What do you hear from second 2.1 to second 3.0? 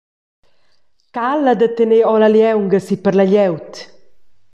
ora la lieunga si